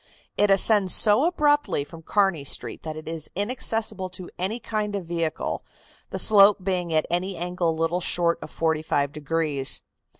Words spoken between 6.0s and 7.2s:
the slope being at